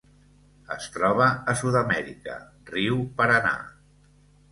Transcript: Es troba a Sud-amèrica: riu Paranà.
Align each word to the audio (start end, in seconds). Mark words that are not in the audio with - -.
Es 0.75 0.85
troba 0.95 1.27
a 1.53 1.53
Sud-amèrica: 1.59 2.37
riu 2.71 2.97
Paranà. 3.21 3.53